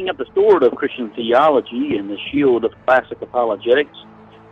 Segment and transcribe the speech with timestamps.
[0.00, 3.94] Picking up the sword of Christian theology and the shield of classic apologetics.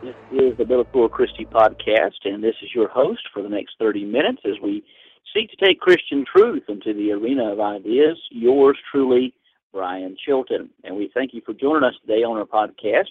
[0.03, 4.05] This is the Bellator Christi podcast, and this is your host for the next 30
[4.05, 4.85] minutes as we
[5.35, 8.19] seek to take Christian truth into the arena of ideas.
[8.31, 9.33] Yours truly,
[9.73, 10.69] Brian Chilton.
[10.85, 13.09] And we thank you for joining us today on our podcast.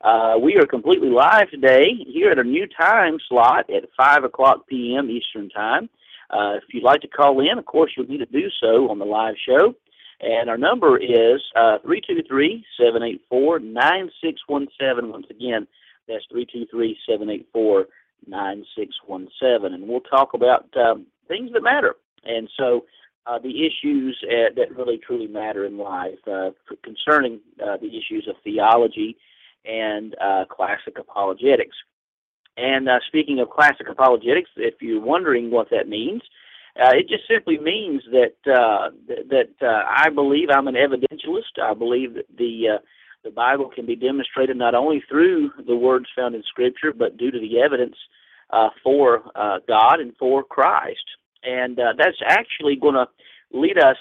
[0.00, 4.68] Uh, we are completely live today here at a new time slot at 5 o'clock
[4.68, 5.10] p.m.
[5.10, 5.90] Eastern Time.
[6.30, 9.00] Uh, if you'd like to call in, of course, you'll need to do so on
[9.00, 9.74] the live show.
[10.20, 15.10] And our number is uh, 323 784 9617.
[15.10, 15.66] Once again,
[16.06, 17.86] that's 323 784
[18.26, 19.74] 9617.
[19.74, 21.96] And we'll talk about um, things that matter.
[22.24, 22.84] And so
[23.26, 26.50] uh, the issues uh, that really truly matter in life uh,
[26.82, 29.16] concerning uh, the issues of theology
[29.64, 31.76] and uh, classic apologetics.
[32.56, 36.20] And speaking of classic apologetics, if you're wondering what that means,
[36.78, 38.90] uh, it just simply means that uh,
[39.28, 41.60] that uh, I believe I'm an evidentialist.
[41.62, 42.78] I believe that the uh,
[43.24, 47.30] the Bible can be demonstrated not only through the words found in Scripture, but due
[47.30, 47.96] to the evidence
[48.50, 51.04] uh, for uh, God and for Christ.
[51.42, 53.08] And uh, that's actually going to
[53.52, 53.96] lead us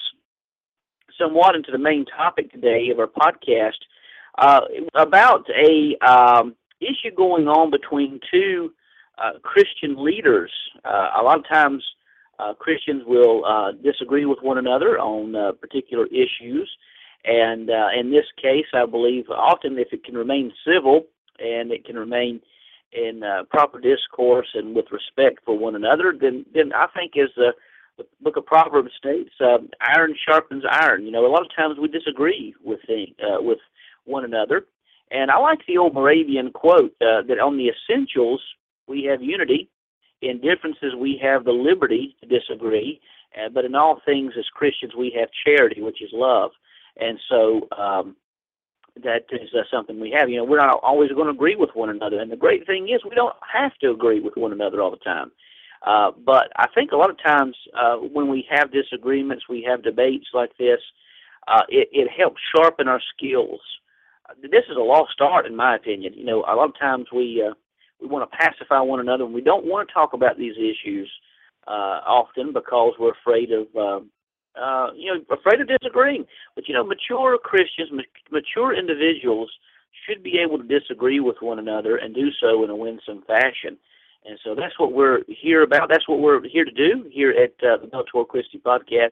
[1.20, 3.78] somewhat into the main topic today of our podcast
[4.38, 4.62] uh,
[4.96, 8.72] about a um, issue going on between two
[9.18, 10.52] uh, Christian leaders.
[10.86, 11.84] Uh, a lot of times
[12.40, 16.70] uh, Christians will uh, disagree with one another on uh, particular issues.
[17.26, 21.04] And uh, in this case, I believe often if it can remain civil
[21.38, 22.42] and it can remain
[22.94, 27.30] in uh, proper discourse and with respect for one another, then then I think as
[27.36, 27.52] the,
[28.22, 31.04] book of Proverbs states, uh, iron sharpens iron.
[31.06, 33.60] You know, a lot of times we disagree with thing, uh, with
[34.06, 34.66] one another.
[35.12, 38.42] And I like the old Moravian quote that on the essentials
[38.88, 39.70] we have unity,
[40.22, 43.00] in differences, we have the liberty to disagree,
[43.38, 46.52] uh, but in all things, as Christians, we have charity, which is love.
[46.98, 48.16] And so um,
[49.04, 50.30] that is uh, something we have.
[50.30, 52.20] You know, we're not always going to agree with one another.
[52.20, 54.98] And the great thing is, we don't have to agree with one another all the
[54.98, 55.32] time.
[55.86, 59.84] Uh, but I think a lot of times uh, when we have disagreements, we have
[59.84, 60.80] debates like this,
[61.48, 63.62] uh, it, it helps sharpen our skills.
[64.42, 66.14] This is a lost art, in my opinion.
[66.16, 67.54] You know, a lot of times we uh,
[68.02, 71.12] we want to pacify one another, and we don't want to talk about these issues
[71.68, 76.26] uh, often because we're afraid of, uh, uh, you know, afraid of disagreeing.
[76.56, 77.90] But you know, mature Christians,
[78.32, 79.52] mature individuals
[80.08, 83.78] should be able to disagree with one another and do so in a winsome fashion.
[84.26, 85.90] And so that's what we're here about.
[85.90, 89.12] That's what we're here to do here at uh, the Bellator Christi podcast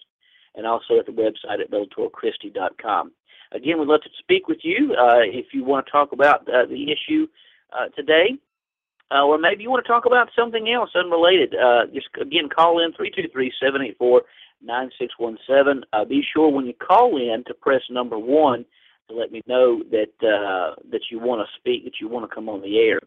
[0.56, 3.12] and also at the website at bellatorchristi.com.
[3.54, 6.66] Again, we'd love to speak with you uh, if you want to talk about uh,
[6.66, 7.28] the issue
[7.72, 8.38] uh, today
[9.12, 12.84] uh, or maybe you want to talk about something else unrelated, uh, just again call
[12.84, 12.92] in
[14.66, 15.84] 323-784-9617.
[15.94, 18.66] Uh, be sure when you call in to press number one
[19.08, 22.36] to let me know that uh, that you want to speak, that you want to
[22.36, 23.00] come on the air,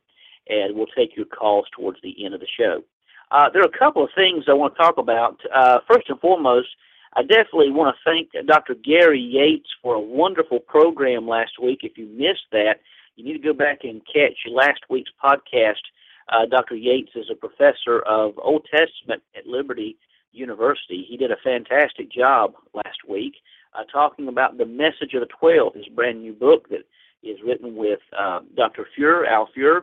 [0.48, 2.82] and we'll take your calls towards the end of the show.
[3.30, 5.38] Uh, there are a couple of things I want to talk about.
[5.54, 6.68] Uh, first and foremost,
[7.14, 8.74] I definitely want to thank Dr.
[8.74, 11.80] Gary Yates for a wonderful program last week.
[11.82, 12.80] If you missed that,
[13.20, 15.82] you need to go back and catch last week's podcast.
[16.30, 16.74] Uh, Dr.
[16.74, 19.98] Yates is a professor of Old Testament at Liberty
[20.32, 21.04] University.
[21.06, 23.34] He did a fantastic job last week
[23.74, 26.86] uh, talking about the message of the Twelve, his brand new book that
[27.22, 28.86] is written with uh, Dr.
[28.96, 29.82] Fuhr, Al Fuhr.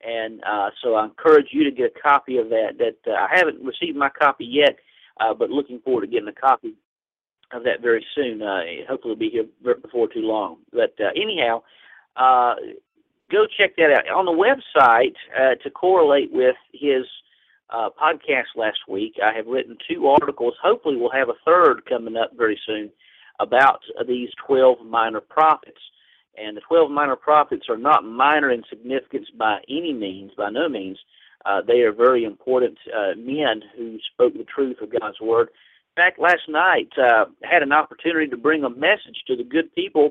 [0.00, 2.78] And uh, so I encourage you to get a copy of that.
[2.78, 4.76] That uh, I haven't received my copy yet,
[5.20, 6.74] uh, but looking forward to getting a copy
[7.52, 8.40] of that very soon.
[8.88, 10.58] Hopefully, it'll be here before too long.
[10.72, 11.64] But anyhow,
[12.18, 12.54] uh,
[13.30, 14.08] go check that out.
[14.08, 17.04] On the website, uh, to correlate with his
[17.70, 20.54] uh, podcast last week, I have written two articles.
[20.62, 22.90] Hopefully, we'll have a third coming up very soon
[23.40, 25.80] about these 12 minor prophets.
[26.36, 30.68] And the 12 minor prophets are not minor in significance by any means, by no
[30.68, 30.98] means.
[31.44, 35.48] Uh, they are very important uh, men who spoke the truth of God's Word.
[35.96, 39.74] In fact, last night uh, had an opportunity to bring a message to the good
[39.74, 40.10] people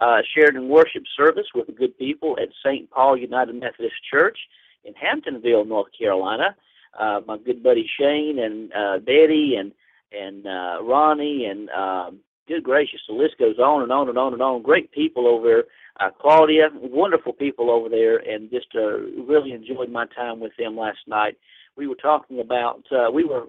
[0.00, 2.90] uh, shared in worship service with the good people at St.
[2.90, 4.38] Paul United Methodist Church
[4.84, 6.54] in Hamptonville, North Carolina.
[6.98, 9.72] Uh, my good buddy Shane and uh, Betty and
[10.12, 14.32] and uh, Ronnie and um, good gracious, the list goes on and on and on
[14.32, 14.62] and on.
[14.62, 15.64] Great people over there.
[15.98, 20.76] Uh, Claudia, wonderful people over there, and just uh, really enjoyed my time with them
[20.76, 21.36] last night.
[21.76, 23.46] We were talking about, uh, we were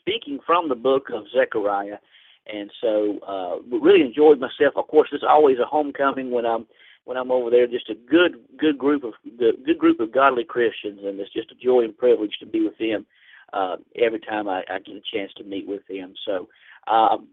[0.00, 1.98] speaking from the book of Zechariah,
[2.46, 4.74] and so uh, really enjoyed myself.
[4.76, 6.66] Of course, it's always a homecoming when I'm
[7.04, 7.66] when I'm over there.
[7.66, 11.64] Just a good good group of good group of godly Christians, and it's just a
[11.64, 13.06] joy and privilege to be with them
[13.52, 16.14] uh, every time I, I get a chance to meet with them.
[16.26, 16.48] So.
[16.88, 17.28] Um,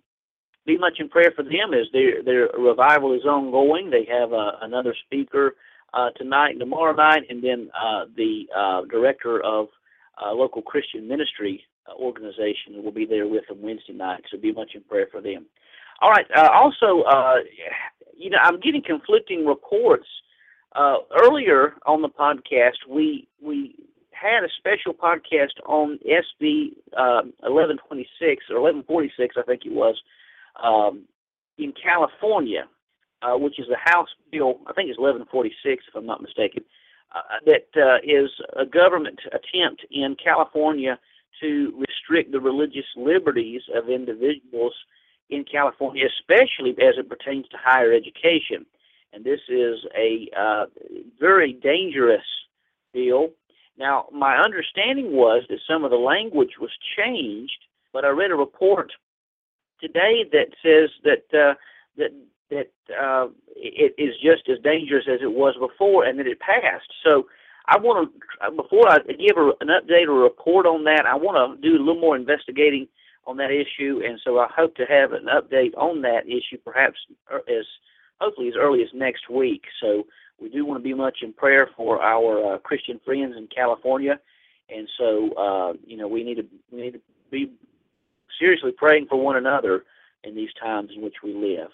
[0.66, 3.90] be much in prayer for them as their their revival is ongoing.
[3.90, 5.56] They have uh, another speaker
[5.94, 9.68] uh, tonight and tomorrow night, and then uh, the uh, director of
[10.24, 11.64] uh, local Christian ministry
[11.98, 14.24] organization will be there with them Wednesday night.
[14.30, 15.46] So be much in prayer for them.
[16.02, 16.26] All right.
[16.36, 17.36] Uh, also, uh,
[18.16, 20.08] you know, I'm getting conflicting reports.
[20.76, 23.76] Uh, earlier on the podcast, we we
[24.20, 29.96] had a special podcast on SB uh, 1126 or 1146, I think it was,
[30.62, 31.04] um,
[31.58, 32.68] in California,
[33.22, 36.64] uh, which is the House bill, I think it's 1146, if I'm not mistaken,
[37.16, 41.00] uh, that uh, is a government attempt in California
[41.42, 44.74] to restrict the religious liberties of individuals
[45.30, 48.66] in California, especially as it pertains to higher education.
[49.14, 50.66] And this is a uh,
[51.20, 52.26] very dangerous
[52.94, 53.30] bill.
[53.78, 58.36] Now, my understanding was that some of the language was changed, but I read a
[58.36, 58.92] report
[59.80, 61.54] today that says that uh,
[61.98, 62.12] that
[62.50, 66.92] that uh, it is just as dangerous as it was before, and that it passed.
[67.04, 67.28] So
[67.70, 71.62] I want to before I give a, an update or report on that, I want
[71.62, 72.88] to do a little more investigating
[73.28, 76.98] on that issue, and so I hope to have an update on that issue, perhaps
[77.32, 77.66] as
[78.20, 79.64] hopefully as early as next week.
[79.82, 80.08] So
[80.40, 84.20] we do want to be much in prayer for our uh, Christian friends in California,
[84.70, 87.52] and so uh, you know we need to we need to be
[88.40, 89.84] seriously praying for one another
[90.24, 91.70] in these times in which we live.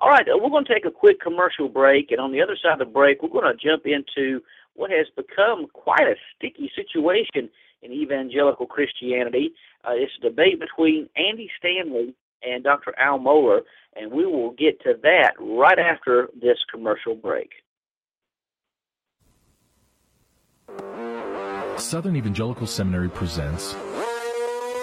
[0.00, 2.74] All right, we're going to take a quick commercial break, and on the other side
[2.74, 4.40] of the break, we're going to jump into
[4.78, 7.50] what has become quite a sticky situation
[7.82, 9.50] in evangelical Christianity.
[9.84, 12.14] Uh, it's a debate between Andy Stanley
[12.44, 12.94] and Dr.
[12.98, 13.62] Al Mohler,
[13.96, 17.50] and we will get to that right after this commercial break.
[21.76, 23.74] Southern Evangelical Seminary presents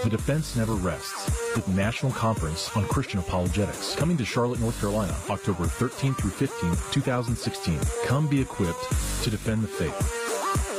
[0.03, 5.15] the Defense Never Rests, the National Conference on Christian Apologetics, coming to Charlotte, North Carolina,
[5.29, 7.79] October 13th through 15th, 2016.
[8.05, 8.83] Come be equipped
[9.23, 10.25] to defend the faith.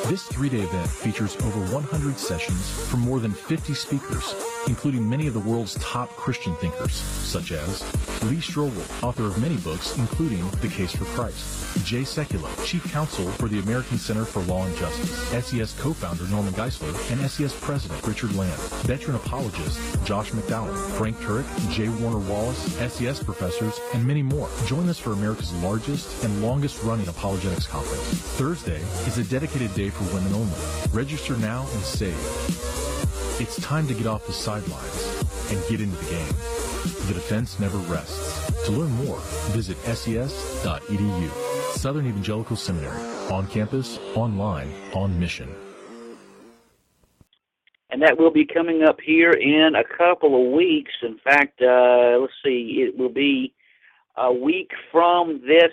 [0.08, 4.34] This three-day event features over 100 sessions from more than 50 speakers,
[4.68, 7.82] including many of the world's top Christian thinkers, such as
[8.26, 13.28] Lee Strobel, author of many books, including The Case for Christ, Jay Sekulow, Chief Counsel
[13.32, 18.04] for the American Center for Law and Justice, SES co-founder Norman Geisler, and SES President
[18.04, 21.88] Richard Land, veteran apologist Josh McDowell, Frank Turek, J.
[21.88, 22.58] Warner Wallace,
[22.92, 24.48] SES professors, and many more.
[24.66, 28.02] Join us for America's largest and longest running apologetics conference.
[28.36, 30.58] Thursday is a dedicated day for women only.
[30.92, 32.16] Register now and save.
[33.38, 36.55] It's time to get off the sidelines and get into the game.
[36.86, 38.64] The defense never rests.
[38.66, 39.18] To learn more,
[39.50, 41.30] visit ses.edu.
[41.76, 43.00] Southern Evangelical Seminary.
[43.30, 45.54] On campus, online, on mission.
[47.90, 50.92] And that will be coming up here in a couple of weeks.
[51.02, 53.52] In fact, uh, let's see, it will be
[54.16, 55.72] a week from this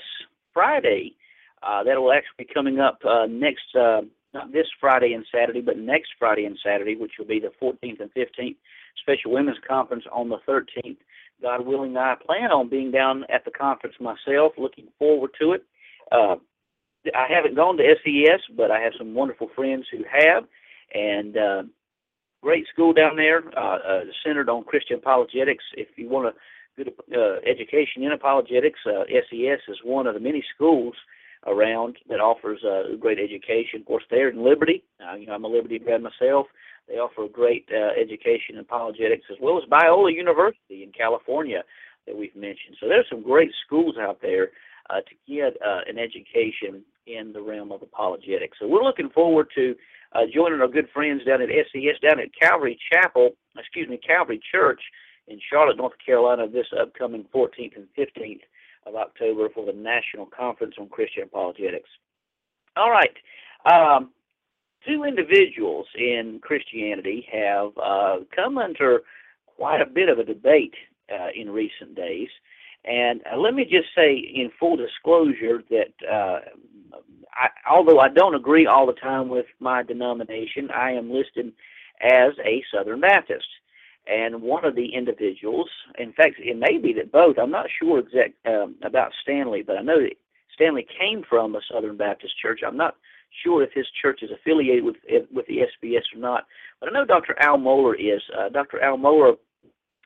[0.53, 1.15] Friday.
[1.62, 4.01] Uh, that will actually be coming up uh, next, uh,
[4.34, 8.01] not this Friday and Saturday, but next Friday and Saturday, which will be the 14th
[8.01, 8.58] and 15th
[9.01, 10.97] Special Women's Conference on the 13th.
[11.41, 14.53] God willing, I plan on being down at the conference myself.
[14.57, 15.65] Looking forward to it.
[16.12, 16.35] Uh,
[17.13, 20.45] I haven't gone to SES, but I have some wonderful friends who have,
[20.93, 21.63] and uh,
[22.41, 25.63] great school down there, uh, uh, centered on Christian apologetics.
[25.75, 26.33] If you want a
[26.77, 30.95] good uh, education in apologetics, uh, SES is one of the many schools
[31.45, 33.81] around that offers uh, great education.
[33.81, 34.83] Of course, they're in Liberty.
[35.01, 36.47] Uh, you know, I'm a Liberty grad myself.
[36.88, 41.63] They offer a great uh, education in apologetics as well as Biola University in California
[42.08, 42.75] that we've mentioned.
[42.80, 44.50] So there's some great schools out there
[44.90, 48.58] uh, to get uh, an education in the realm of apologetics.
[48.60, 49.75] So we're looking forward to
[50.13, 54.42] uh, joining our good friends down at SES, down at Calvary Chapel, excuse me, Calvary
[54.52, 54.82] Church
[55.28, 58.42] in Charlotte, North Carolina, this upcoming 14th and 15th
[58.86, 61.90] of October for the National Conference on Christian Apologetics.
[62.75, 63.16] All right.
[63.66, 64.10] Um,
[64.88, 69.02] two individuals in Christianity have uh, come under
[69.46, 70.74] quite a bit of a debate
[71.12, 72.30] uh, in recent days.
[72.86, 76.40] And uh, let me just say, in full disclosure, that uh,
[77.34, 81.54] I, although I don't agree all the time with my denomination, I am listed
[82.02, 83.48] as a Southern Baptist.
[84.06, 87.38] And one of the individuals, in fact, it may be that both.
[87.40, 90.18] I'm not sure exact um, about Stanley, but I know that
[90.54, 92.62] Stanley came from a Southern Baptist church.
[92.68, 92.98] I'm not
[93.44, 94.96] sure if his church is affiliated with
[95.32, 96.46] with the SBC or not,
[96.80, 97.36] but I know Dr.
[97.40, 98.22] Al Mohler is.
[98.38, 98.82] Uh, Dr.
[98.82, 99.38] Al Mohler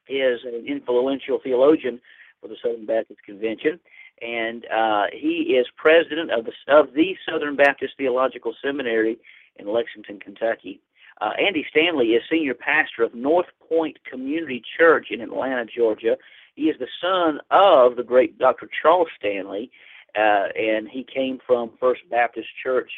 [0.08, 2.00] is an influential theologian
[2.42, 3.80] for the Southern Baptist Convention,
[4.22, 9.18] and uh, he is president of the of the Southern Baptist Theological Seminary
[9.58, 10.80] in Lexington, Kentucky.
[11.20, 16.16] Uh, Andy Stanley is senior pastor of North Point Community Church in Atlanta, Georgia.
[16.56, 18.70] He is the son of the great Dr.
[18.82, 19.72] Charles Stanley,
[20.16, 22.90] uh, and he came from First Baptist Church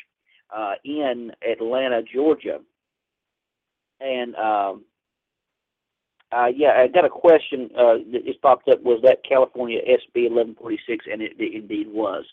[0.56, 2.60] uh, in Atlanta, Georgia.
[4.00, 4.86] And um,
[6.32, 8.82] uh, yeah, I got a question uh, that just popped up.
[8.84, 11.06] Was that California SB 1146?
[11.12, 12.26] And it, it indeed was.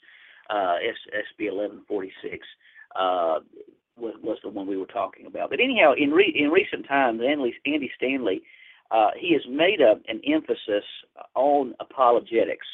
[0.48, 0.78] Uh,
[1.10, 2.46] SB 1146
[2.94, 3.40] uh,
[3.98, 5.50] was, was the one we were talking about.
[5.50, 8.42] But anyhow, in re- in recent times, Andy, Andy Stanley
[8.90, 10.84] uh, he has made a, an emphasis
[11.34, 12.66] on apologetics.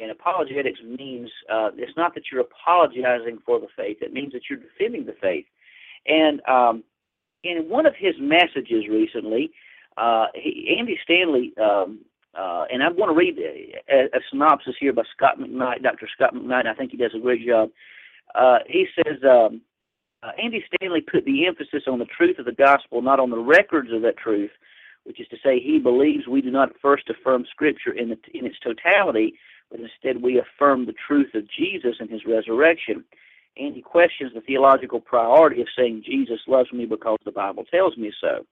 [0.00, 4.42] And apologetics means uh, it's not that you're apologizing for the faith; it means that
[4.48, 5.46] you're defending the faith.
[6.06, 6.84] And um,
[7.44, 9.50] in one of his messages recently,
[9.96, 12.00] uh, he, Andy Stanley, um,
[12.38, 16.08] uh, and I want to read a, a, synopsis here by Scot McKnight, Dr.
[16.14, 16.66] Scot McKnight.
[16.66, 17.70] I think he does a great job.
[18.34, 19.62] Uh, he says um,
[20.22, 23.38] uh, Andy Stanley put the emphasis on the truth of the gospel, not on the
[23.38, 24.50] records of that truth,
[25.04, 28.44] which is to say, he believes we do not first affirm Scripture in, the, in
[28.46, 29.34] its totality,
[29.70, 33.04] but instead we affirm the truth of Jesus and his resurrection.
[33.56, 37.96] And he questions the theological priority of saying Jesus loves me because the Bible tells
[37.96, 38.46] me so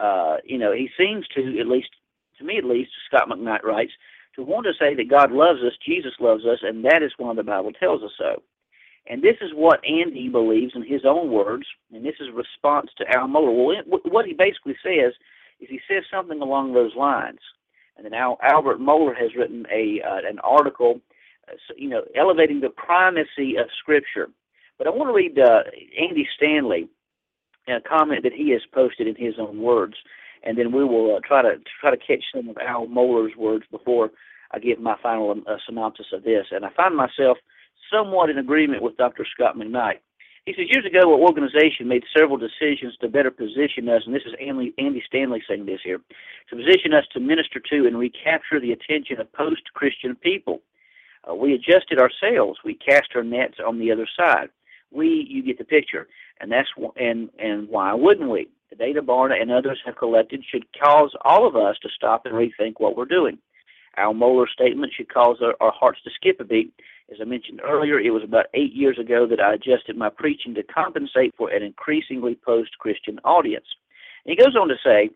[0.00, 1.90] uh, you know, he seems to, at least
[2.38, 3.92] to me at least, Scot McKnight writes,
[4.34, 7.34] to want to say that God loves us, Jesus loves us, and that is why
[7.34, 8.42] the Bible tells us so.
[9.06, 12.90] And this is what Andy believes in his own words, and this is a response
[12.96, 13.82] to Al Mohler.
[13.86, 15.12] Well, what he basically says
[15.60, 17.40] is he says something along those lines.
[17.96, 21.00] And then Al, Albert Mohler has written a uh, an article,
[21.48, 24.28] uh, you know, elevating the primacy of Scripture.
[24.78, 25.62] But I want to read uh,
[26.00, 26.88] Andy Stanley
[27.68, 29.94] a comment that he has posted in his own words,
[30.42, 33.64] and then we will uh, try to try to catch some of Al Mohler's words
[33.70, 34.10] before
[34.50, 36.46] I give my final um, uh, synopsis of this.
[36.50, 37.38] And I find myself
[37.92, 39.26] somewhat in agreement with Dr.
[39.32, 40.00] Scot McKnight.
[40.46, 44.24] He says years ago, our organization made several decisions to better position us, and this
[44.26, 46.00] is Andy, Andy Stanley saying this here,
[46.50, 50.60] to position us to minister to and recapture the attention of post-Christian people.
[51.28, 52.58] Uh, we adjusted ourselves.
[52.64, 54.48] We cast our nets on the other side.
[54.90, 56.08] We, you get the picture
[56.42, 58.48] and that's and and why wouldn't we?
[58.70, 62.34] The data Barna and others have collected should cause all of us to stop and
[62.34, 63.38] rethink what we're doing.
[63.96, 66.72] Al Mohler's statement should cause our, our hearts to skip a beat.
[67.10, 70.54] As I mentioned earlier, it was about eight years ago that I adjusted my preaching
[70.54, 73.66] to compensate for an increasingly post-Christian audience.
[74.24, 75.10] And he goes on to say,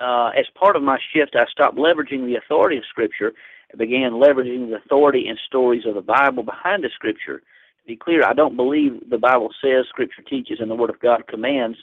[0.00, 3.32] uh, as part of my shift, I stopped leveraging the authority of Scripture
[3.70, 7.38] and began leveraging the authority and stories of the Bible behind the Scripture
[7.82, 11.00] to be clear, I don't believe the Bible says, Scripture teaches, and the Word of
[11.00, 11.78] God commands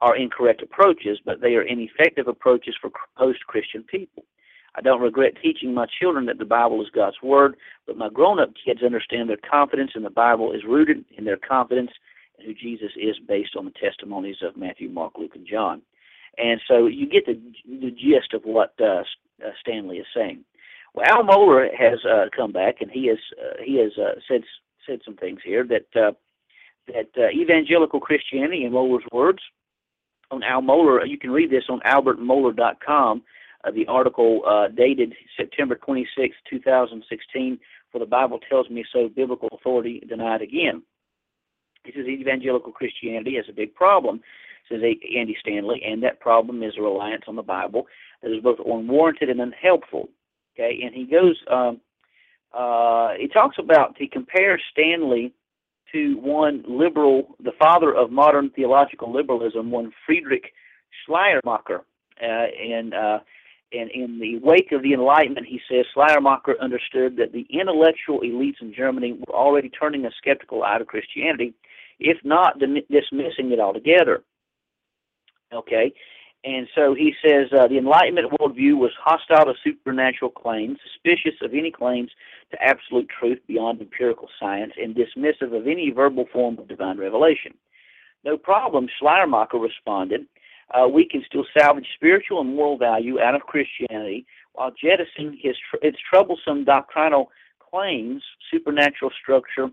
[0.00, 4.24] are incorrect approaches, but they are ineffective approaches for post Christian people.
[4.74, 7.56] I don't regret teaching my children that the Bible is God's Word,
[7.86, 11.36] but my grown up kids understand their confidence in the Bible is rooted in their
[11.36, 11.90] confidence
[12.38, 15.82] in who Jesus is based on the testimonies of Matthew, Mark, Luke, and John.
[16.36, 19.02] And so you get the, the gist of what uh,
[19.44, 20.44] uh, Stanley is saying.
[20.94, 24.42] Well, Al Mohler has uh, come back and he has uh, he has uh, said
[24.86, 26.12] said some things here that uh,
[26.86, 29.40] that evangelical Christianity, in Mohler's words,
[30.30, 33.22] on Al Mohler, you can read this on albertmohler.com.
[33.64, 37.58] Uh, the article uh, dated September 26, 2016,
[37.90, 40.82] for the Bible tells me so, biblical authority denied again.
[41.84, 44.20] He says evangelical Christianity has a big problem,
[44.68, 47.86] says Andy Stanley, and that problem is a reliance on the Bible
[48.22, 50.08] that is both unwarranted and unhelpful.
[50.54, 51.80] Okay, and he goes um,
[52.52, 55.32] uh, he talks about, he compares Stanley
[55.92, 60.52] to one liberal, the father of modern theological liberalism, one Friedrich
[61.04, 61.84] Schleiermacher.
[62.20, 63.20] Uh, and uh,
[63.72, 68.60] and in the wake of the Enlightenment, he says Schleiermacher understood that the intellectual elites
[68.60, 71.54] in Germany were already turning a skeptical eye to Christianity,
[72.00, 74.22] if not dismissing it altogether.
[75.52, 75.92] Okay,
[76.44, 81.52] and so he says uh, the Enlightenment worldview was hostile to supernatural claims, suspicious of
[81.52, 82.10] any claims
[82.50, 87.54] to absolute truth beyond empirical science, and dismissive of any verbal form of divine revelation.
[88.24, 90.26] No problem, Schleiermacher responded
[90.74, 95.56] uh, we can still salvage spiritual and moral value out of Christianity while jettisoning his
[95.70, 99.68] tr- its troublesome doctrinal claims, supernatural structure,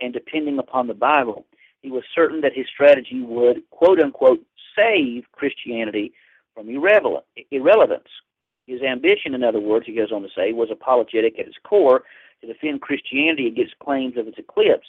[0.00, 1.46] and depending upon the Bible.
[1.82, 4.40] He was certain that his strategy would, quote unquote,
[4.76, 6.12] save Christianity
[6.54, 8.08] from irrelevance.
[8.66, 12.02] His ambition, in other words, he goes on to say, was apologetic at its core
[12.40, 14.86] to defend Christianity against claims of its eclipse.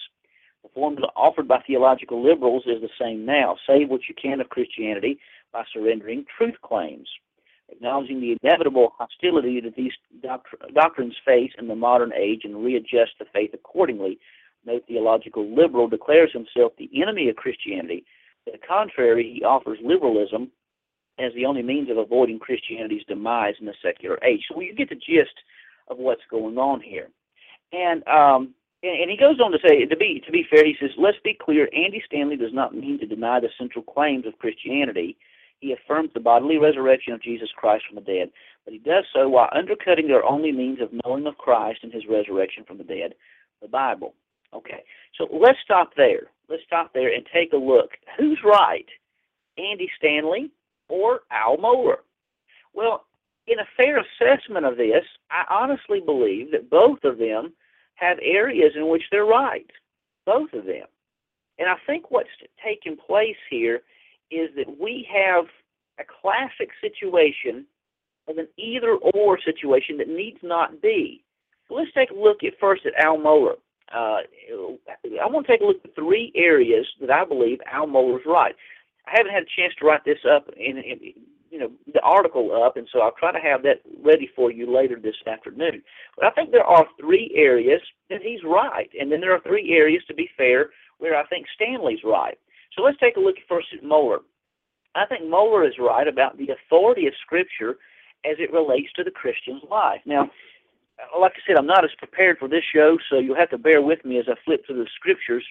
[0.63, 3.57] The formula offered by theological liberals is the same now.
[3.67, 5.19] Save what you can of Christianity
[5.51, 7.09] by surrendering truth claims,
[7.69, 13.11] acknowledging the inevitable hostility that these doctr- doctrines face in the modern age and readjust
[13.19, 14.19] the faith accordingly.
[14.65, 18.05] No theological liberal declares himself the enemy of Christianity.
[18.45, 20.51] To the contrary, he offers liberalism
[21.19, 24.41] as the only means of avoiding Christianity's demise in the secular age.
[24.47, 25.33] So you get the gist
[25.87, 27.09] of what's going on here.
[27.73, 30.91] And um, and he goes on to say, to be to be fair, he says,
[30.97, 31.69] let's be clear.
[31.73, 35.17] Andy Stanley does not mean to deny the central claims of Christianity
[35.61, 38.31] he affirms the bodily resurrection of Jesus Christ from the dead,
[38.65, 42.07] but he does so while undercutting their only means of knowing of Christ and his
[42.09, 43.13] resurrection from the dead,
[43.61, 44.15] the Bible.
[44.53, 44.83] Okay,
[45.17, 46.31] so let's stop there.
[46.49, 47.91] Let's stop there and take a look.
[48.17, 48.87] Who's right,
[49.57, 50.51] Andy Stanley
[50.89, 51.99] or Al Mohler?
[52.73, 53.05] Well,
[53.47, 57.53] in a fair assessment of this, I honestly believe that both of them
[58.01, 59.69] have areas in which they're right.
[60.25, 60.87] Both of them.
[61.59, 62.29] And I think what's
[62.63, 63.81] taking place here
[64.31, 65.45] is that we have
[65.99, 67.65] a classic situation
[68.27, 71.23] of an either or situation that needs not be.
[71.67, 73.55] So let's take a look at first at Al Mohler.
[73.93, 74.21] Uh,
[75.21, 78.55] I want to take a look at three areas that I believe Al Mohler's right.
[79.05, 81.13] I haven't had a chance to write this up in, in
[81.51, 84.73] you know the article up, and so I'll try to have that ready for you
[84.73, 85.83] later this afternoon.
[86.15, 89.73] But I think there are three areas that he's right, and then there are three
[89.73, 92.37] areas, to be fair, where I think Stanley's right.
[92.75, 94.19] So let's take a look first at Mohler.
[94.95, 97.77] I think Mohler is right about the authority of Scripture
[98.25, 100.01] as it relates to the Christian's life.
[100.05, 100.31] Now,
[101.19, 103.81] like I said, I'm not as prepared for this show, so you'll have to bear
[103.81, 105.45] with me as I flip through the Scriptures.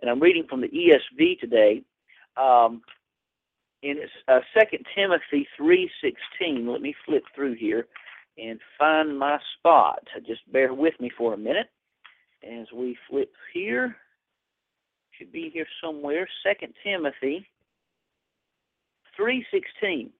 [0.00, 1.82] And I'm reading from the ESV today.
[2.36, 2.82] Um,
[3.84, 7.86] in uh, 2 Timothy 3.16, let me flip through here
[8.38, 10.00] and find my spot.
[10.26, 11.68] Just bear with me for a minute
[12.42, 13.96] as we flip here
[15.18, 16.26] should be here somewhere.
[16.42, 17.46] Second Timothy
[19.16, 20.10] three sixteen.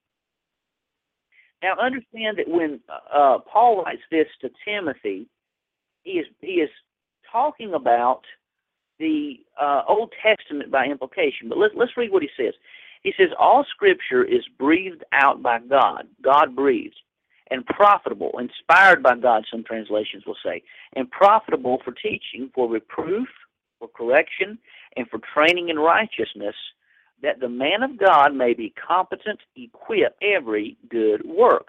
[1.63, 5.27] Now understand that when uh, Paul writes this to Timothy,
[6.03, 6.71] he is he is
[7.31, 8.23] talking about
[8.99, 11.49] the uh, Old Testament by implication.
[11.49, 12.55] But let's let's read what he says.
[13.05, 16.09] He says all Scripture is breathed out by God.
[16.23, 16.97] God breathes
[17.51, 19.45] and profitable, inspired by God.
[19.51, 20.63] Some translations will say,
[20.97, 23.29] and profitable for teaching, for reproof,
[23.79, 24.59] for correction,
[24.97, 26.55] and for training in righteousness,
[27.23, 31.67] that the man of God may be competent, equip every good work.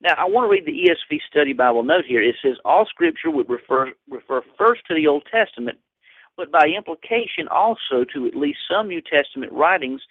[0.00, 2.20] Now, I want to read the ESV Study Bible note here.
[2.20, 5.78] It says all Scripture would refer refer first to the Old Testament,
[6.36, 10.02] but by implication also to at least some New Testament writings,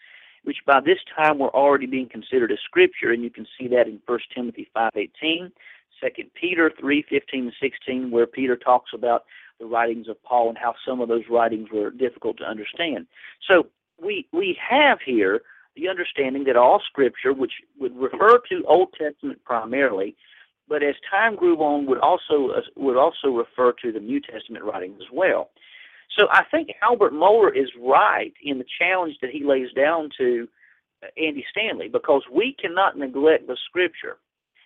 [0.43, 3.87] which by this time were already being considered as Scripture, and you can see that
[3.87, 5.51] in 1 Timothy 5.18,
[6.01, 9.23] 2 Peter 3.15 and 16, where Peter talks about
[9.59, 13.07] the writings of Paul and how some of those writings were difficult to understand.
[13.47, 13.67] So
[14.01, 15.41] we we have here
[15.75, 20.15] the understanding that all Scripture, which would refer to Old Testament primarily,
[20.67, 24.63] but as time grew on, would also uh, would also refer to the New Testament
[24.65, 25.49] writings as well.
[26.17, 30.47] So I think Albert Mohler is right in the challenge that he lays down to
[31.03, 34.17] uh, Andy Stanley because we cannot neglect the Scripture.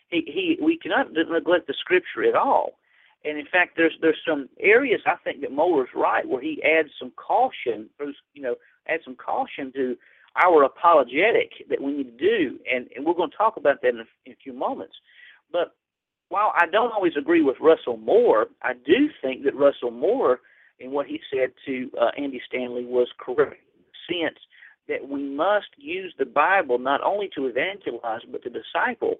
[0.09, 2.79] He, he we cannot neglect the Scripture at all.
[3.25, 6.89] And in fact, there's there's some areas I think that Mohler's right where he adds
[6.99, 7.89] some caution,
[8.33, 8.55] you know,
[8.87, 9.97] add some caution to
[10.37, 13.89] our apologetic that we need to do, and, and we're going to talk about that
[13.89, 14.95] in a, in a few moments.
[15.51, 15.75] But
[16.29, 20.39] while I don't always agree with Russell Moore, I do think that Russell Moore,
[20.79, 23.61] in what he said to uh, Andy Stanley, was correct
[24.09, 24.37] The sense
[24.87, 29.15] that we must use the Bible not only to evangelize but to disciple.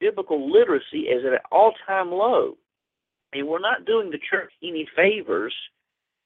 [0.00, 2.56] Biblical literacy is at an all-time low,
[3.32, 5.54] and we're not doing the church any favors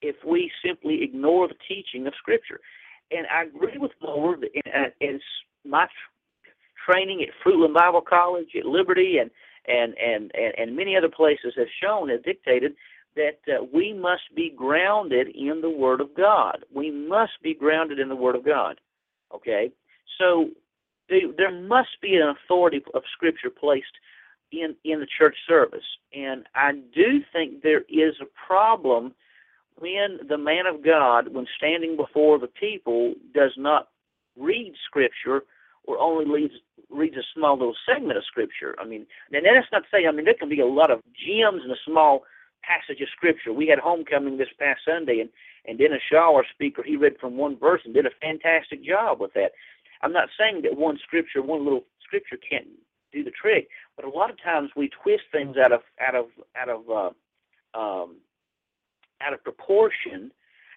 [0.02, 2.60] if we simply ignore the teaching of Scripture.
[3.10, 5.24] And I agree with and it's
[5.64, 5.86] my
[6.84, 9.30] training at Fruitland Bible College, at Liberty, and
[9.68, 12.74] and and and, and many other places have shown, and dictated
[13.16, 16.64] that uh, we must be grounded in the Word of God.
[16.72, 18.80] We must be grounded in the Word of God.
[19.34, 19.72] Okay,
[20.18, 20.50] so
[21.08, 23.86] there must be an authority of Scripture placed
[24.52, 29.14] in in the church service, and I do think there is a problem
[29.78, 33.88] when the man of God, when standing before the people, does not
[34.38, 35.42] read Scripture
[35.84, 36.54] or only reads
[36.90, 38.76] reads a small little segment of Scripture.
[38.78, 40.06] I mean, and that's not to say.
[40.06, 42.24] I mean, there can be a lot of gems in a small
[42.66, 43.52] passage of Scripture.
[43.52, 45.30] We had homecoming this past Sunday, and
[45.66, 49.20] and Dennis Shaw, our speaker, he read from one verse and did a fantastic job
[49.20, 49.52] with that.
[50.02, 52.66] I'm not saying that one scripture, one little scripture, can't
[53.12, 56.26] do the trick, but a lot of times we twist things out of out of
[56.56, 58.16] out of uh, um,
[59.20, 60.30] out of proportion,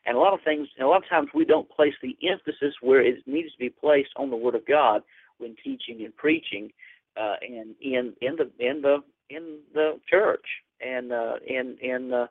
[0.06, 0.68] and a lot of things.
[0.78, 3.70] And a lot of times we don't place the emphasis where it needs to be
[3.70, 5.04] placed on the Word of God
[5.38, 6.72] when teaching and preaching,
[7.18, 10.46] uh, and in in the in the in the church
[10.82, 12.28] and uh, in in uh,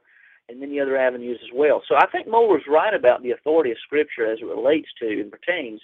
[0.49, 1.83] and many other avenues as well.
[1.89, 5.31] So I think Mohler's right about the authority of Scripture as it relates to and
[5.31, 5.81] pertains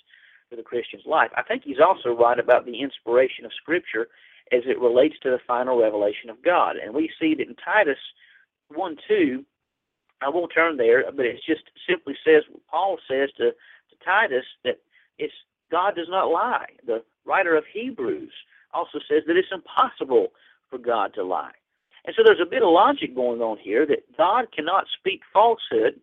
[0.50, 1.30] to the Christian's life.
[1.36, 4.08] I think he's also right about the inspiration of Scripture
[4.52, 6.76] as it relates to the final revelation of God.
[6.76, 7.98] And we see that in Titus
[8.74, 9.44] 1 2,
[10.22, 14.44] I won't turn there, but it just simply says, what Paul says to, to Titus
[14.64, 14.78] that
[15.18, 15.34] it's
[15.70, 16.66] God does not lie.
[16.86, 18.32] The writer of Hebrews
[18.72, 20.28] also says that it's impossible
[20.70, 21.52] for God to lie.
[22.04, 26.00] And so there's a bit of logic going on here that God cannot speak falsehood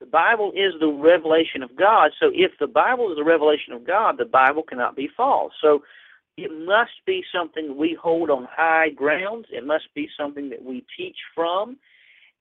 [0.00, 2.12] the Bible is the revelation of God.
[2.20, 5.52] So if the Bible is the revelation of God, the Bible cannot be false.
[5.62, 5.82] So
[6.36, 9.46] it must be something we hold on high grounds.
[9.50, 11.78] It must be something that we teach from.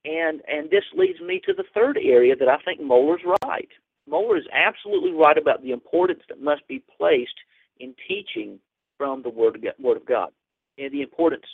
[0.03, 3.69] And and this leads me to the third area that I think Mohler's right.
[4.10, 7.39] Mohler is absolutely right about the importance that must be placed
[7.79, 8.60] in teaching
[8.97, 10.31] from the Word of God, Word of God
[10.77, 11.45] and the importance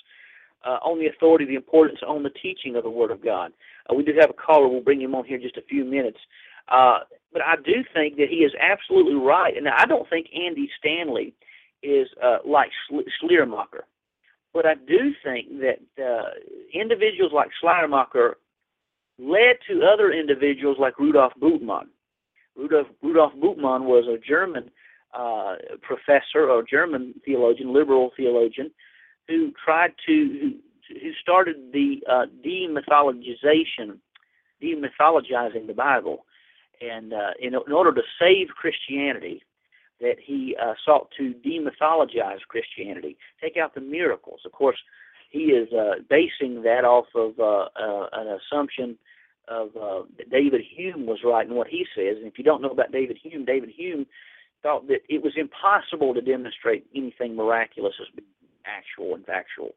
[0.66, 3.52] uh, on the authority, the importance on the teaching of the Word of God.
[3.90, 4.68] Uh, we do have a caller.
[4.68, 6.20] We'll bring him on here in just a few minutes.
[6.68, 7.00] Uh,
[7.34, 9.56] but I do think that he is absolutely right.
[9.56, 11.34] And I don't think Andy Stanley
[11.82, 12.70] is uh, like
[13.20, 13.86] Schleiermacher.
[14.54, 16.30] But I do think that uh,
[16.74, 18.38] individuals like Schleiermacher
[19.18, 21.88] led to other individuals like Rudolf Bultmann.
[22.56, 24.70] Rudolf, Rudolf Bultmann was a German
[25.18, 28.72] uh, professor or German theologian, liberal theologian,
[29.32, 30.54] who tried to
[30.90, 33.98] who started the uh, demythologization,
[34.62, 36.26] demythologizing the Bible,
[36.82, 39.42] and uh, in, in order to save Christianity,
[40.02, 44.42] that he uh, sought to demythologize Christianity, take out the miracles.
[44.46, 44.78] Of course,
[45.30, 48.98] he is uh, basing that off of uh, uh, an assumption
[49.48, 52.18] of uh, that David Hume was right in what he says.
[52.18, 54.06] And if you don't know about David Hume, David Hume
[54.62, 58.24] thought that it was impossible to demonstrate anything miraculous as
[58.66, 59.76] actual and factual.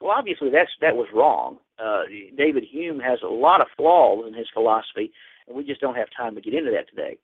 [0.00, 1.58] Well, obviously that's that was wrong.
[1.78, 2.02] Uh,
[2.36, 5.12] David Hume has a lot of flaws in his philosophy,
[5.46, 7.18] and we just don't have time to get into that today.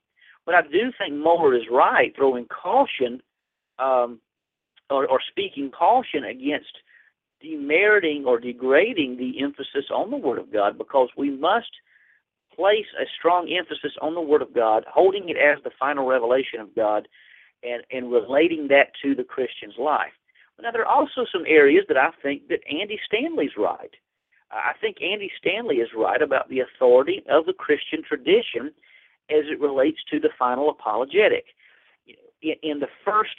[0.45, 3.21] But I do think Mohler is right, throwing caution
[3.79, 4.19] um,
[4.89, 6.71] or, or speaking caution against
[7.43, 11.71] demeriting or degrading the emphasis on the Word of God, because we must
[12.55, 16.59] place a strong emphasis on the Word of God, holding it as the final revelation
[16.59, 17.07] of God,
[17.63, 20.13] and, and relating that to the Christian's life.
[20.61, 23.93] Now, there are also some areas that I think that Andy Stanley's right.
[24.51, 28.71] I think Andy Stanley is right about the authority of the Christian tradition
[29.29, 31.45] as it relates to the final apologetic.
[32.41, 33.35] In the first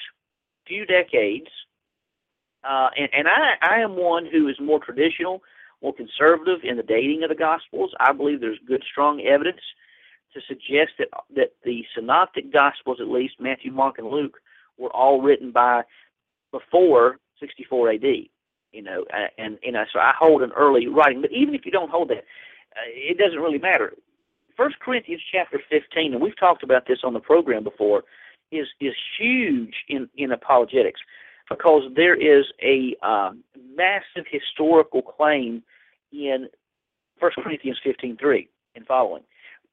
[0.66, 1.48] few decades,
[2.68, 5.42] uh, and, and I, I am one who is more traditional,
[5.82, 7.92] more conservative in the dating of the Gospels.
[8.00, 9.60] I believe there's good, strong evidence
[10.34, 14.38] to suggest that that the synoptic Gospels, at least Matthew, Mark, and Luke,
[14.76, 15.82] were all written by
[16.50, 18.04] before 64 AD.
[18.72, 19.04] You know,
[19.38, 21.22] and you know, so I hold an early writing.
[21.22, 22.18] But even if you don't hold that,
[22.76, 23.94] uh, it doesn't really matter.
[24.56, 28.04] First Corinthians chapter 15, and we've talked about this on the program before,
[28.52, 31.00] is is huge in in apologetics
[31.48, 33.42] because there is a um,
[33.74, 35.62] massive historical claim
[36.12, 36.48] in
[37.18, 39.22] First Corinthians 15:3 and following.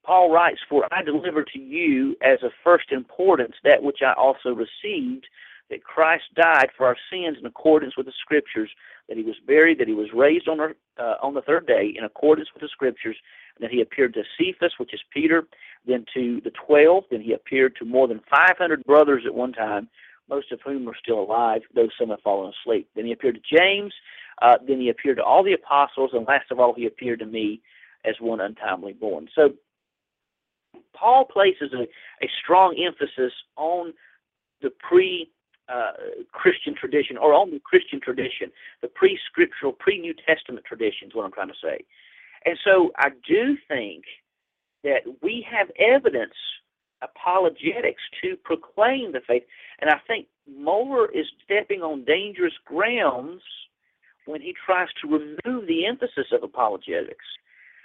[0.04, 4.54] Paul writes, "For I delivered to you as of first importance that which I also
[4.54, 5.26] received."
[5.70, 8.70] That Christ died for our sins in accordance with the Scriptures,
[9.08, 11.94] that He was buried, that He was raised on, our, uh, on the third day
[11.96, 13.16] in accordance with the Scriptures,
[13.56, 15.44] and that He appeared to Cephas, which is Peter,
[15.86, 19.88] then to the twelve, then He appeared to more than 500 brothers at one time,
[20.28, 22.88] most of whom are still alive, though some have fallen asleep.
[22.94, 23.92] Then He appeared to James,
[24.42, 27.26] uh, then He appeared to all the apostles, and last of all, He appeared to
[27.26, 27.60] me
[28.04, 29.28] as one untimely born.
[29.34, 29.50] So
[30.94, 31.82] Paul places a,
[32.24, 33.92] a strong emphasis on
[34.62, 35.30] the pre
[35.68, 35.92] uh,
[36.32, 38.50] Christian tradition or on the Christian tradition,
[38.82, 41.14] the pre-scriptural, pre-New Testament traditions.
[41.14, 41.84] What I'm trying to say,
[42.44, 44.04] and so I do think
[44.84, 46.34] that we have evidence,
[47.02, 49.42] apologetics, to proclaim the faith,
[49.80, 53.42] and I think Mohler is stepping on dangerous grounds
[54.26, 57.24] when he tries to remove the emphasis of apologetics.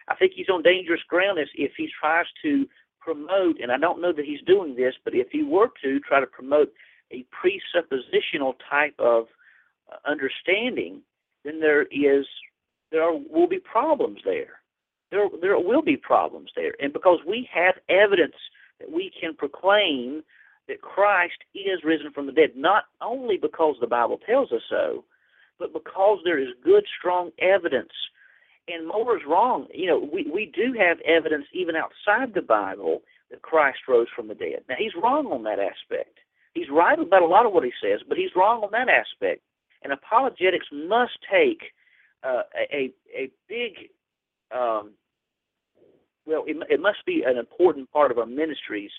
[0.07, 2.67] I think he's on dangerous ground if he tries to
[2.99, 6.19] promote, and I don't know that he's doing this, but if he were to try
[6.19, 6.71] to promote
[7.11, 9.25] a presuppositional type of
[9.91, 11.01] uh, understanding,
[11.43, 12.25] then there is
[12.91, 14.59] there are, will be problems there.
[15.11, 18.35] There there will be problems there, and because we have evidence
[18.79, 20.23] that we can proclaim
[20.67, 25.03] that Christ is risen from the dead, not only because the Bible tells us so,
[25.59, 27.91] but because there is good, strong evidence.
[28.67, 29.67] And Mohler's wrong.
[29.73, 34.27] You know, we, we do have evidence even outside the Bible that Christ rose from
[34.27, 34.63] the dead.
[34.69, 36.19] Now, he's wrong on that aspect.
[36.53, 39.41] He's right about a lot of what he says, but he's wrong on that aspect.
[39.83, 41.61] And apologetics must take
[42.23, 43.89] uh, a, a big,
[44.51, 44.91] um,
[46.25, 48.91] well, it, it must be an important part of our ministries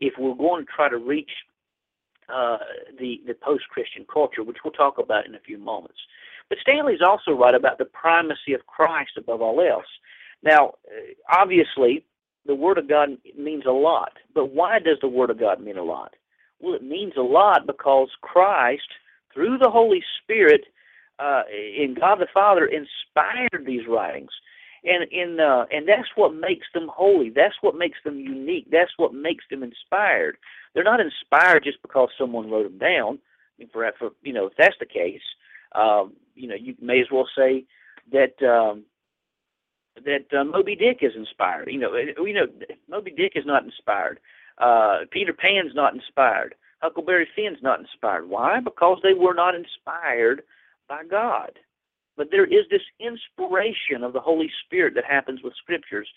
[0.00, 1.30] if we're going to try to reach
[2.32, 2.58] uh,
[2.98, 5.98] the the post-Christian culture, which we'll talk about in a few moments.
[6.48, 9.86] But Stanley's also right about the primacy of Christ above all else.
[10.42, 10.74] Now,
[11.30, 12.04] obviously,
[12.46, 15.76] the Word of God means a lot, but why does the Word of God mean
[15.76, 16.14] a lot?
[16.60, 18.88] Well, it means a lot because Christ,
[19.32, 20.62] through the Holy Spirit,
[21.18, 24.30] uh, in God the Father, inspired these writings
[24.84, 27.30] and in uh, and that's what makes them holy.
[27.30, 28.66] That's what makes them unique.
[28.70, 30.36] That's what makes them inspired.
[30.72, 33.18] They're not inspired just because someone wrote them down.
[33.18, 35.22] I mean, for, for you know, if that's the case,
[35.74, 37.64] um, you know, you may as well say
[38.12, 38.84] that um,
[40.04, 41.68] that uh, Moby Dick is inspired.
[41.70, 42.46] You know, you know,
[42.88, 44.20] Moby Dick is not inspired.
[44.58, 46.54] Uh, Peter Pan's not inspired.
[46.80, 48.28] Huckleberry Finn's not inspired.
[48.28, 48.60] Why?
[48.60, 50.42] Because they were not inspired
[50.88, 51.58] by God.
[52.16, 56.08] But there is this inspiration of the Holy Spirit that happens with scriptures,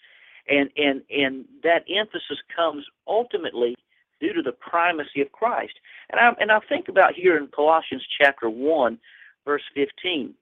[0.48, 3.76] and and and that emphasis comes ultimately
[4.20, 5.74] due to the primacy of Christ.
[6.10, 9.00] And I and I think about here in Colossians chapter one,
[9.46, 10.36] verse fifteen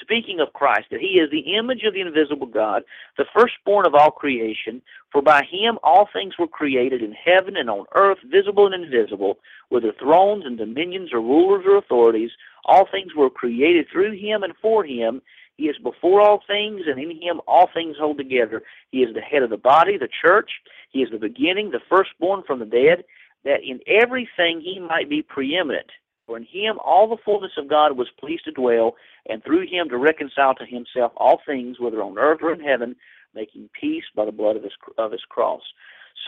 [0.00, 2.82] speaking of Christ, that he is the image of the invisible God,
[3.16, 7.70] the firstborn of all creation, for by him all things were created in heaven and
[7.70, 12.30] on earth, visible and invisible, whether thrones and dominions or rulers or authorities,
[12.64, 15.22] all things were created through him and for him.
[15.56, 18.62] He is before all things, and in him all things hold together.
[18.90, 20.50] He is the head of the body, the church.
[20.90, 23.04] He is the beginning, the firstborn from the dead,
[23.44, 25.90] that in everything he might be preeminent.
[26.26, 28.96] For in him all the fullness of God was pleased to dwell,
[29.28, 32.96] and through him to reconcile to himself all things, whether on earth or in heaven,
[33.34, 35.62] making peace by the blood of his, of his cross.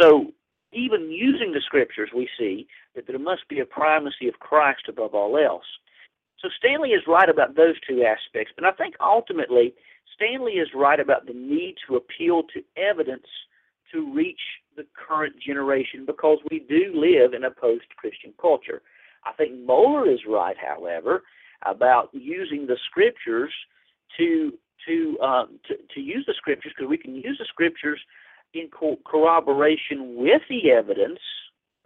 [0.00, 0.32] So,
[0.72, 5.14] even using the scriptures, we see that there must be a primacy of Christ above
[5.14, 5.64] all else.
[6.38, 9.74] So, Stanley is right about those two aspects, but I think ultimately,
[10.14, 13.26] Stanley is right about the need to appeal to evidence
[13.92, 14.40] to reach
[14.76, 18.82] the current generation because we do live in a post Christian culture.
[19.24, 21.22] I think Mohler is right, however,
[21.64, 23.52] about using the scriptures
[24.16, 24.52] to
[24.86, 28.00] to um, to, to use the scriptures because we can use the scriptures
[28.54, 31.20] in co- corroboration with the evidence.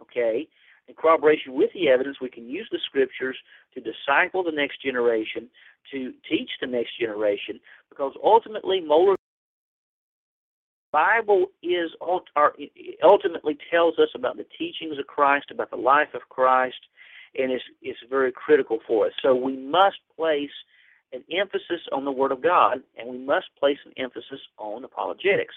[0.01, 0.47] Okay,
[0.87, 3.37] in corroboration with the evidence, we can use the scriptures
[3.73, 5.49] to disciple the next generation,
[5.91, 9.15] to teach the next generation, because ultimately Mohler
[10.93, 11.89] Bible is
[13.03, 16.77] ultimately tells us about the teachings of Christ, about the life of Christ,
[17.35, 19.13] and it's, it's very critical for us.
[19.21, 20.51] So we must place
[21.13, 25.55] an emphasis on the Word of God, and we must place an emphasis on apologetics.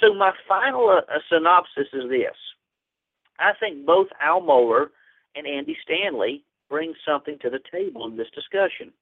[0.00, 2.36] So my final uh, uh, synopsis is this.
[3.38, 4.86] I think both Al Mohler
[5.34, 8.92] and Andy Stanley bring something to the table in this discussion.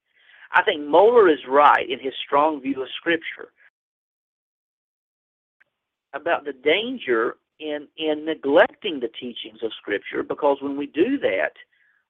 [0.52, 3.52] I think Mohler is right in his strong view of Scripture
[6.12, 11.52] about the danger in in neglecting the teachings of Scripture because when we do that,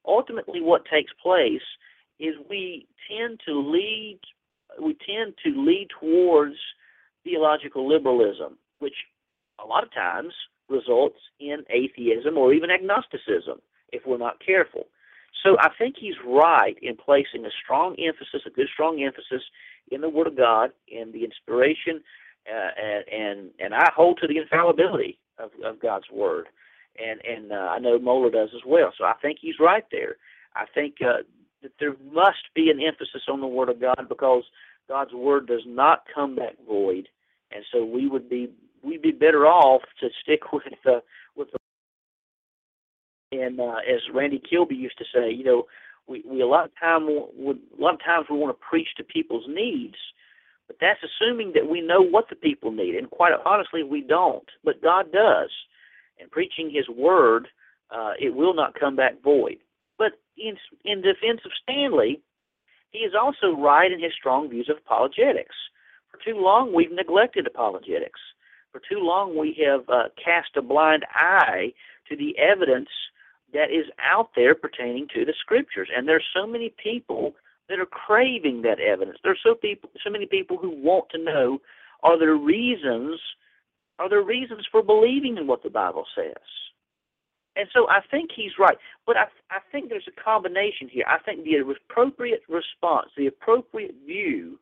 [0.06, 1.62] ultimately what takes place
[2.18, 4.20] is we tend to lead
[4.80, 6.54] we tend to lead towards
[7.24, 8.94] theological liberalism, which
[9.62, 10.32] a lot of times
[10.68, 13.60] results in atheism or even agnosticism
[13.92, 14.86] if we're not careful.
[15.44, 19.42] So I think he's right in placing a strong emphasis, a good strong emphasis
[19.90, 22.00] in the Word of God, in the inspiration,
[22.48, 26.46] uh, and, and and I hold to the infallibility of, of God's Word
[27.00, 28.92] and and uh, I know Mohler does as well.
[28.96, 30.16] So I think he's right there.
[30.54, 31.22] I think uh,
[31.62, 34.44] that there must be an emphasis on the Word of God because
[34.88, 37.08] God's Word does not come back void,
[37.52, 38.50] and so we would be
[38.82, 41.02] we'd be better off to stick with the
[41.36, 41.58] with the
[43.32, 45.66] and uh, as Randy Kilby used to say, you know,
[46.08, 48.88] we, we a lot of time would a lot of times we want to preach
[48.96, 49.96] to people's needs,
[50.66, 54.48] but that's assuming that we know what the people need, and quite honestly, we don't.
[54.64, 55.50] But God does,
[56.20, 57.48] and preaching His word,
[57.90, 59.59] uh, it will not come back void.
[59.98, 62.20] But in in defense of Stanley,
[62.90, 65.54] he is also right in his strong views of apologetics.
[66.11, 68.20] For too long, we've neglected apologetics.
[68.72, 71.72] For too long, we have uh, cast a blind eye
[72.09, 72.88] to the evidence
[73.52, 75.88] that is out there pertaining to the scriptures.
[75.94, 77.35] And there's so many people
[77.68, 79.18] that are craving that evidence.
[79.22, 81.61] There's so people, so many people who want to know:
[82.02, 83.20] Are there reasons?
[84.00, 86.42] Are there reasons for believing in what the Bible says?
[87.54, 91.04] And so I think he's right, but I I think there's a combination here.
[91.06, 94.58] I think the appropriate response, the appropriate view,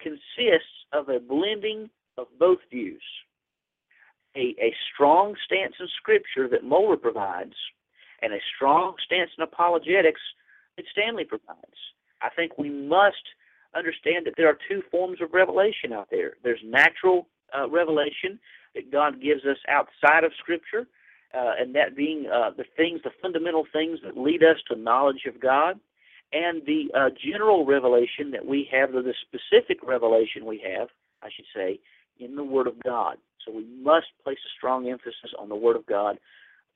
[0.00, 3.02] consists of a blending of both views.
[4.36, 7.56] A, a strong stance in Scripture that Mohler provides,
[8.22, 10.20] and a strong stance in apologetics
[10.76, 11.80] that Stanley provides.
[12.22, 13.26] I think we must
[13.74, 16.34] understand that there are two forms of revelation out there.
[16.42, 18.38] There's natural uh, revelation
[18.74, 20.86] that God gives us outside of Scripture,
[21.34, 25.26] uh, and that being uh, the things, the fundamental things that lead us to knowledge
[25.26, 25.78] of God,
[26.32, 30.88] and the uh, general revelation that we have, the specific revelation we have,
[31.22, 31.80] I should say,
[32.18, 33.16] in the Word of God.
[33.44, 36.18] So we must place a strong emphasis on the Word of God.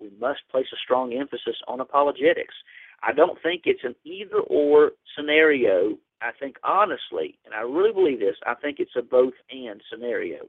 [0.00, 2.54] We must place a strong emphasis on apologetics.
[3.02, 5.98] I don't think it's an either or scenario.
[6.20, 10.46] I think honestly, and I really believe this, I think it's a both and scenario.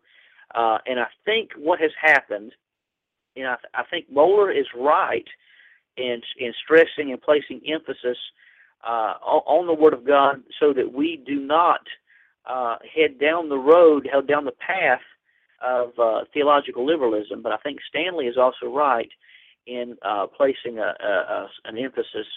[0.56, 2.54] Uh, and I think what has happened,
[3.36, 5.28] and I, th- I think Mohler is right
[5.98, 8.18] in in stressing and placing emphasis
[8.84, 11.82] uh, on the Word of God, so that we do not
[12.46, 15.02] uh, head down the road, head down the path
[15.66, 17.42] of uh, theological liberalism.
[17.42, 19.10] But I think Stanley is also right
[19.68, 22.28] in uh, placing a, a, a, an emphasis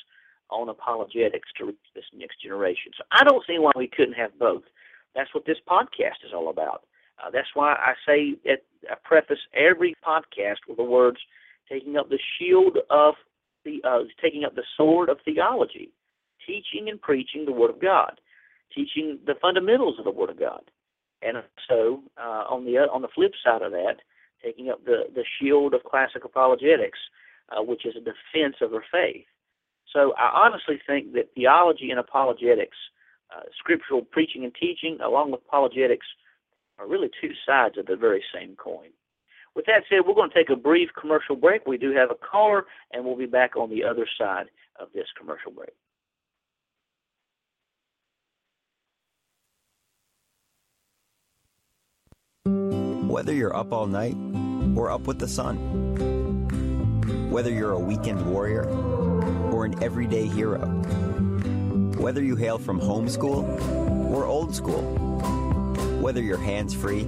[0.50, 2.92] on apologetics to reach this next generation.
[2.96, 4.62] So I don't see why we couldn't have both.
[5.14, 6.85] That's what this podcast is all about.
[7.18, 11.18] Uh, that's why I say at, I preface every podcast with the words
[11.68, 13.14] taking up the shield of
[13.64, 15.90] the uh, taking up the sword of theology,
[16.46, 18.20] teaching and preaching the Word of God,
[18.74, 20.62] teaching the fundamentals of the Word of God,
[21.22, 21.37] and
[21.68, 23.96] so uh, on the on the flip side of that,
[24.42, 26.98] taking up the the shield of classic apologetics,
[27.50, 29.26] uh, which is a defense of their faith.
[29.92, 32.76] So I honestly think that theology and apologetics,
[33.35, 36.07] uh, scriptural preaching and teaching, along with apologetics,
[36.78, 38.88] are really two sides of the very same coin.
[39.54, 41.66] With that said, we're going to take a brief commercial break.
[41.66, 44.46] We do have a caller, and we'll be back on the other side
[44.78, 45.72] of this commercial break.
[53.08, 54.14] Whether you're up all night
[54.76, 55.56] or up with the sun,
[57.30, 58.68] whether you're a weekend warrior
[59.50, 60.60] or an everyday hero,
[61.98, 63.60] whether you hail from homeschool
[64.12, 64.82] or old school,
[66.00, 67.04] whether you're hands free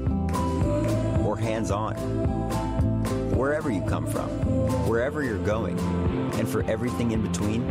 [1.24, 1.94] or hands on,
[3.36, 4.28] wherever you come from,
[4.88, 5.78] wherever you're going,
[6.34, 7.66] and for everything in between,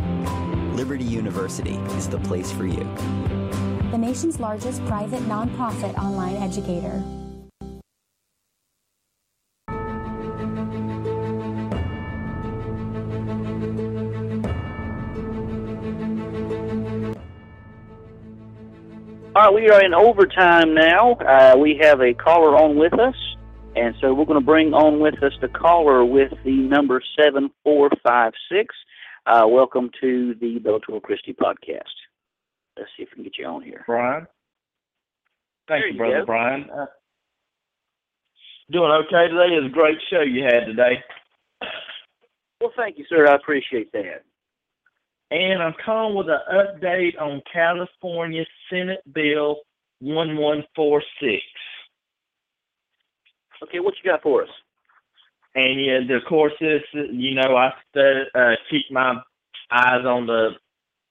[0.76, 2.84] Liberty University is the place for you.
[3.90, 7.02] The nation's largest private nonprofit online educator.
[19.40, 21.12] All right, we are in overtime now.
[21.14, 23.14] Uh, we have a caller on with us,
[23.74, 28.74] and so we're going to bring on with us the caller with the number 7456.
[29.24, 31.88] Uh, welcome to the Bellator Christi podcast.
[32.76, 33.82] Let's see if we can get you on here.
[33.86, 34.26] Brian.
[35.68, 36.26] Thank There you, you brother go.
[36.26, 36.68] Brian.
[36.68, 36.86] Uh,
[38.70, 39.56] doing okay today.
[39.56, 41.02] It was a great show you had today.
[42.60, 43.26] Well, thank you, sir.
[43.26, 44.22] I appreciate that.
[45.30, 49.58] And I'm calling with an update on California Senate Bill
[50.00, 51.42] 1146.
[53.62, 54.48] Okay, what you got for us?
[55.54, 59.20] And yeah, the- of course, this you know I uh, keep my
[59.70, 60.50] eyes on the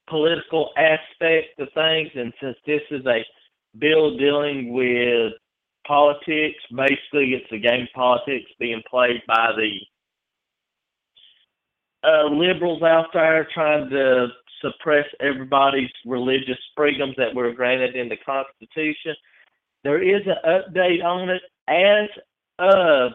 [0.08, 3.24] political aspect of things, and since this is a
[3.78, 5.34] bill dealing with
[5.86, 9.80] politics, basically it's a game of politics being played by the
[12.04, 14.28] uh, liberals out there trying to
[14.62, 19.16] suppress everybody's religious freedoms that were granted in the Constitution.
[19.84, 22.10] There is an update on it as
[22.60, 23.14] of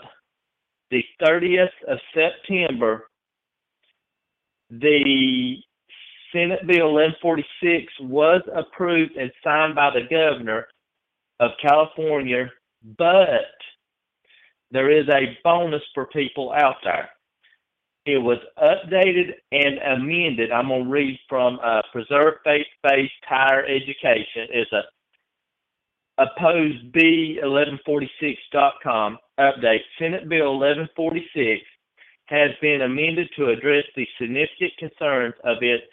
[0.90, 3.08] the 30th of September.
[4.70, 5.56] The
[6.32, 10.66] Senate Bill 1146 was approved and signed by the governor
[11.40, 12.50] of California,
[12.98, 13.54] but
[14.70, 17.10] there is a bonus for people out there.
[18.06, 20.52] It was updated and amended.
[20.52, 24.46] I'm going to read from uh, Preserve Faith-Based Higher Education.
[24.50, 24.82] It's a
[26.20, 29.80] opposeSB1146.com update.
[29.98, 31.62] Senate Bill 1146
[32.26, 35.84] has been amended to address the significant concerns of its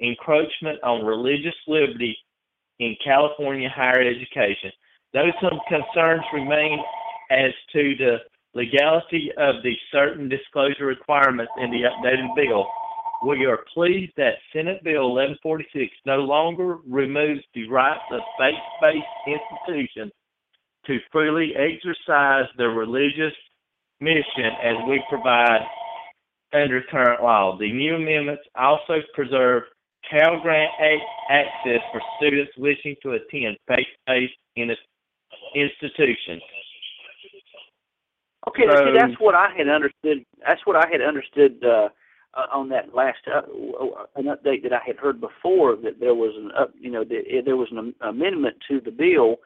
[0.00, 2.16] encroachment on religious liberty
[2.78, 4.70] in California higher education.
[5.12, 6.80] Though some concerns remain
[7.30, 8.18] as to the
[8.54, 12.66] legality of the certain disclosure requirements in the updated bill,
[13.26, 19.38] we are pleased that Senate Bill 1146 no longer removes the rights of faith-based
[19.68, 20.12] institutions
[20.86, 23.34] to freely exercise their religious
[24.00, 25.60] mission as we provide
[26.54, 27.56] under current law.
[27.58, 29.64] The new amendments also preserve
[30.10, 30.70] Cal Grant
[31.28, 34.32] access for students wishing to attend faith-based
[35.54, 36.42] institutions.
[38.48, 40.24] Okay, so, see, that's what I had understood.
[40.46, 41.88] That's what I had understood uh,
[42.34, 43.42] uh, on that last uh,
[44.16, 47.42] an update that I had heard before that there was an up, you know, that
[47.44, 49.36] there was an amendment to the bill.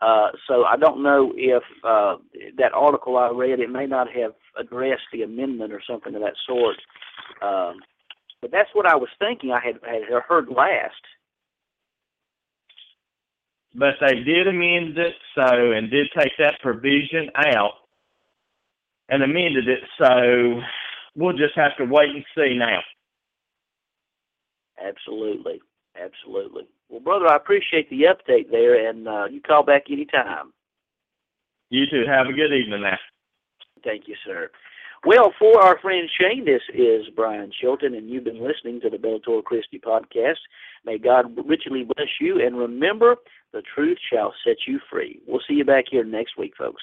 [0.00, 2.16] Uh, so I don't know if uh,
[2.56, 6.34] that article I read it may not have addressed the amendment or something of that
[6.46, 6.76] sort.
[7.42, 7.80] Um,
[8.40, 9.52] but that's what I was thinking.
[9.52, 10.94] I had had heard last.
[13.74, 17.74] But they did amend it so, and did take that provision out
[19.10, 19.80] and amended it.
[19.98, 20.60] So
[21.14, 22.80] we'll just have to wait and see now.
[24.82, 25.60] Absolutely,
[26.00, 26.62] absolutely.
[26.88, 30.52] Well, brother, I appreciate the update there, and uh, you call back anytime.
[31.68, 32.04] You too.
[32.08, 32.98] Have a good evening now.
[33.84, 34.50] Thank you, sir.
[35.04, 38.98] Well, for our friend Shane, this is Brian Chilton, and you've been listening to the
[38.98, 40.36] Bellator Christi podcast.
[40.84, 43.16] May God richly bless you, and remember,
[43.52, 45.20] the truth shall set you free.
[45.26, 46.82] We'll see you back here next week, folks.